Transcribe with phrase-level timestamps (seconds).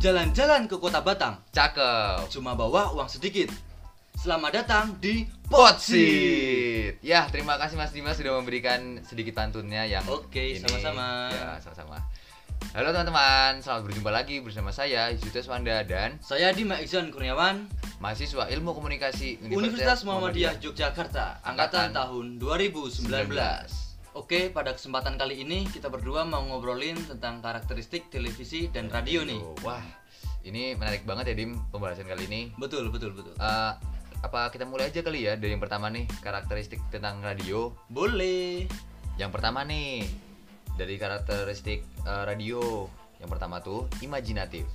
[0.00, 2.32] Jalan-jalan ke kota Batang, Cakep.
[2.32, 3.52] cuma bawa uang sedikit.
[4.16, 6.96] Selamat datang di Potsit.
[7.04, 11.28] Ya, terima kasih Mas Dimas sudah memberikan sedikit pantunnya yang Oke, sama-sama.
[11.28, 12.00] Ya, sama-sama.
[12.72, 17.68] Halo teman-teman, selamat berjumpa lagi bersama saya Yusutes Wanda dan Saya Dima Iksan Kurniawan,
[18.00, 23.89] mahasiswa Ilmu Komunikasi Universitas Muhammadiyah Yogyakarta, angkatan Angkatan tahun 2019.
[24.10, 29.38] Oke, pada kesempatan kali ini kita berdua mau ngobrolin tentang karakteristik televisi dan radio nih.
[29.62, 29.78] Wah,
[30.42, 32.50] ini menarik banget ya Dim pembahasan kali ini.
[32.58, 33.38] Betul, betul, betul.
[33.38, 33.72] Eh,
[34.18, 37.70] apa kita mulai aja kali ya dari yang pertama nih karakteristik tentang radio.
[37.86, 38.66] Boleh.
[39.14, 40.02] Yang pertama nih
[40.74, 42.90] dari karakteristik eh, radio.
[43.22, 44.66] Yang pertama tuh imajinatif.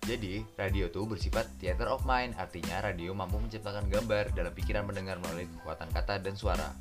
[0.00, 5.20] Jadi, radio tuh bersifat theater of mind, artinya radio mampu menciptakan gambar dalam pikiran pendengar
[5.20, 6.72] melalui kekuatan kata dan suara.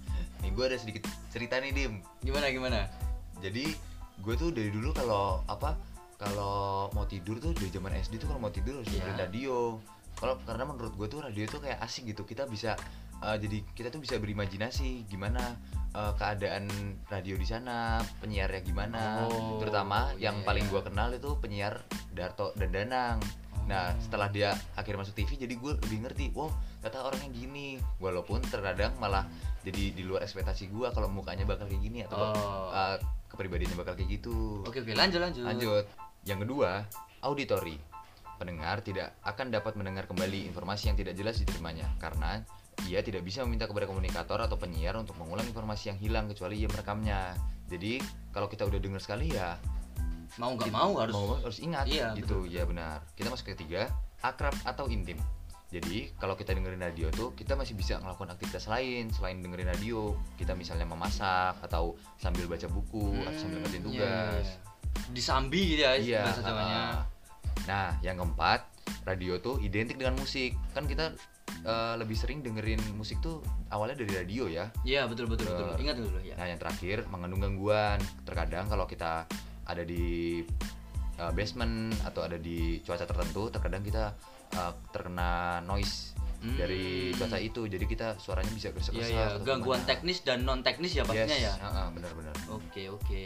[0.43, 1.93] Nih gue ada sedikit cerita nih Dim.
[2.23, 2.79] Gimana gimana?
[3.39, 3.71] Jadi
[4.19, 5.75] gue tuh dari dulu kalau apa
[6.19, 9.79] kalau mau tidur tuh dari zaman SD tuh kalau mau tidur harus dengerin radio.
[10.19, 12.27] Kalau karena menurut gue tuh radio tuh kayak asik gitu.
[12.27, 12.75] Kita bisa
[13.23, 15.55] eh, jadi kita tuh bisa berimajinasi gimana
[15.95, 16.67] eh, keadaan
[17.07, 19.27] radio di sana, penyiarnya gimana.
[19.31, 20.71] Oh, Terutama iya, yang iya, paling iya.
[20.75, 21.73] gue kenal itu penyiar
[22.11, 23.19] Darto dan Danang.
[23.69, 26.49] Nah setelah dia akhirnya masuk TV jadi gue lebih ngerti, wow
[26.81, 27.77] kata orangnya gini.
[28.01, 29.29] Walaupun terkadang malah
[29.61, 32.73] jadi di luar ekspektasi gue kalau mukanya bakal kayak gini atau Oh.
[32.73, 32.97] uh,
[33.29, 34.65] kepribadiannya bakal kayak gitu.
[34.65, 35.45] Oke, oke, lanjut lanjut.
[35.45, 35.85] Lanjut.
[36.25, 36.83] Yang kedua,
[37.21, 37.77] auditory.
[38.41, 42.41] Pendengar tidak akan dapat mendengar kembali informasi yang tidak jelas diterimanya karena
[42.87, 46.71] ia tidak bisa meminta kepada komunikator atau penyiar untuk mengulang informasi yang hilang kecuali ia
[46.71, 47.35] merekamnya.
[47.67, 47.99] Jadi
[48.31, 49.59] kalau kita udah dengar sekali ya
[50.37, 53.01] Mau nggak kita- mau harus mau harus ingat Iya, gitu ya benar.
[53.13, 55.17] Kita masuk ke ketiga, akrab atau intim.
[55.69, 60.17] Jadi kalau kita dengerin radio tuh kita masih bisa melakukan aktivitas lain selain dengerin radio.
[60.33, 64.45] Kita misalnya memasak atau sambil baca buku atau sambil ngerjain Hmm, tugas.
[64.45, 64.57] iya, iya.
[65.09, 66.21] Disambi gitu ya Iya.
[66.25, 66.81] bahasa Jawanya.
[66.83, 66.97] ah.
[67.65, 68.59] Nah, yang keempat,
[69.03, 70.57] radio tuh identik dengan musik.
[70.71, 71.13] Kan kita
[71.59, 74.71] eh, lebih sering dengerin musik tuh awalnya dari radio ya.
[74.81, 75.67] Iya, betul betul betul.
[75.67, 75.81] Betul.
[75.83, 76.33] Ingat dulu ya.
[76.33, 77.99] Nah, yang terakhir mengandung gangguan.
[78.23, 79.27] Terkadang kalau kita
[79.69, 80.41] ada di
[81.15, 84.15] eh, basement atau ada di cuaca tertentu, terkadang kita
[84.49, 86.55] eh, terkena noise Hmm.
[86.55, 87.67] dari cuaca itu.
[87.67, 89.11] Jadi kita suaranya bisa Iya, gersak-gersak.
[89.11, 89.89] iya, gangguan gimana.
[89.91, 91.53] teknis dan non teknis ya pastinya Yes, ya.
[91.59, 92.31] ah, ah, benar-benar.
[92.47, 93.25] Oke, oke.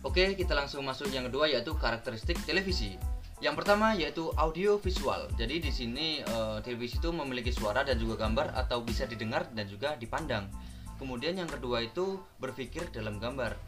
[0.00, 2.96] Oke, kita langsung masuk yang kedua yaitu karakteristik televisi.
[3.44, 5.28] Yang pertama yaitu audio visual.
[5.36, 9.68] Jadi di sini eh, televisi itu memiliki suara dan juga gambar atau bisa didengar dan
[9.68, 10.48] juga dipandang.
[10.96, 13.60] Kemudian yang kedua itu berpikir dalam gambar.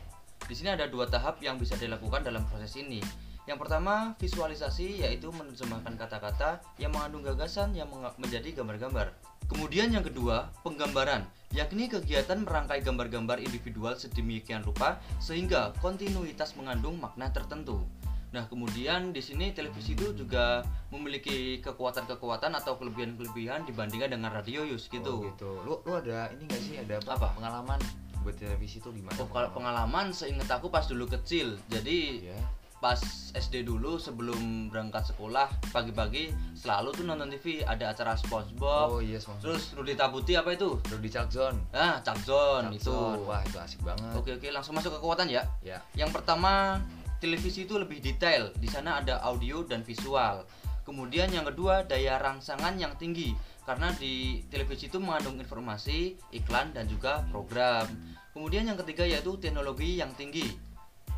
[0.51, 2.99] Di sini ada dua tahap yang bisa dilakukan dalam proses ini.
[3.47, 7.87] Yang pertama, visualisasi yaitu menerjemahkan kata-kata yang mengandung gagasan yang
[8.19, 9.15] menjadi gambar-gambar.
[9.47, 11.23] Kemudian yang kedua, penggambaran,
[11.55, 17.87] yakni kegiatan merangkai gambar-gambar individual sedemikian rupa sehingga kontinuitas mengandung makna tertentu.
[18.35, 24.91] Nah, kemudian di sini televisi itu juga memiliki kekuatan-kekuatan atau kelebihan-kelebihan dibandingkan dengan radio Yus
[24.91, 25.23] gitu.
[25.23, 25.51] Oh, gitu.
[25.63, 27.29] Lu lu ada ini gak sih ada apa, Apa?
[27.39, 27.83] pengalaman
[28.21, 29.17] buat televisi tuh gimana?
[29.21, 31.57] Oh, kalau pengalaman seingat aku pas dulu kecil.
[31.73, 32.39] Jadi ya.
[32.81, 32.97] pas
[33.37, 38.89] SD dulu sebelum berangkat sekolah pagi-pagi selalu tuh nonton TV ada acara SpongeBob.
[38.97, 39.45] Oh iya, Spongebob.
[39.45, 40.81] Terus Rudi Tabuti apa itu?
[40.89, 41.61] Rudy Chuckzone.
[41.77, 42.97] Ah, Chuckzone itu.
[43.29, 44.13] Wah, itu asik banget.
[44.17, 45.45] Oke oke langsung masuk ke kekuatan ya.
[45.61, 45.85] Ya.
[45.93, 46.81] Yang pertama
[47.21, 48.49] televisi itu lebih detail.
[48.57, 50.49] Di sana ada audio dan visual.
[50.89, 53.37] Kemudian yang kedua daya rangsangan yang tinggi
[53.71, 57.87] karena di televisi itu mengandung informasi, iklan dan juga program.
[58.35, 60.43] Kemudian yang ketiga yaitu teknologi yang tinggi.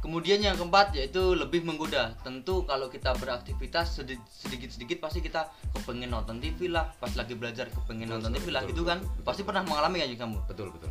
[0.05, 2.13] Kemudian yang keempat yaitu lebih menggoda.
[2.21, 6.93] Tentu kalau kita beraktivitas sedi- sedikit-sedikit pasti kita kepengen nonton TV lah.
[7.01, 8.99] Pas lagi belajar kepengen Betul, nonton betul, TV lah betul, gitu kan.
[9.01, 9.25] betul, betul.
[9.25, 10.39] Pasti pernah mengalami kan kamu.
[10.45, 10.91] Betul, betul.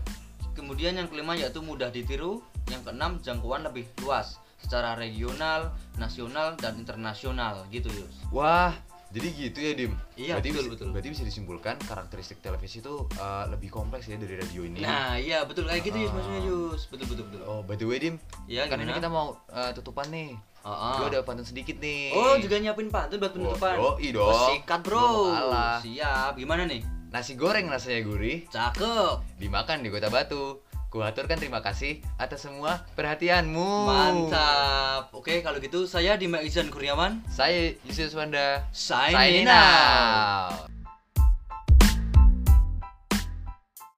[0.57, 2.41] Kemudian yang kelima yaitu mudah ditiru.
[2.73, 8.15] Yang keenam jangkauan lebih luas secara regional, nasional dan internasional gitu Yus.
[8.33, 8.73] Wah,
[9.11, 9.93] jadi gitu ya, Dim.
[10.15, 10.87] Iya, berarti betul, bisa, betul.
[10.95, 14.79] Berarti bisa disimpulkan karakteristik televisi itu uh, lebih kompleks ya dari radio ini.
[14.79, 16.15] Nah, iya betul kayak gitu Yus Ah.
[16.15, 16.81] maksudnya Yus.
[16.87, 17.41] Betul betul betul.
[17.43, 18.15] Oh, by the way, Dim.
[18.47, 20.31] Iya, kan ini kita mau uh, tutupan nih.
[20.61, 20.95] Ah, ah.
[20.97, 22.13] Gue ada pantun sedikit nih.
[22.13, 23.75] Oh, juga nyiapin pantun buat penutupan.
[23.77, 24.29] Oh, yoi dong.
[24.29, 25.33] Oh, sikat, Bro.
[25.81, 26.37] Siap.
[26.37, 26.81] Gimana nih?
[27.11, 29.35] Nasi goreng rasanya gurih, Cakep.
[29.35, 30.63] dimakan di Kota Batu.
[30.91, 33.69] Kuaturkan terima kasih atas semua perhatianmu.
[33.87, 35.07] Mantap.
[35.15, 38.67] Oke, kalau gitu saya Dima Izan Kurniawan Saya Yusuf Wanda.
[38.75, 40.67] signing Signing out.
[40.67, 40.80] out.